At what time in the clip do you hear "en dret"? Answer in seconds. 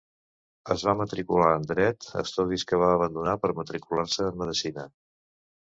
1.57-2.09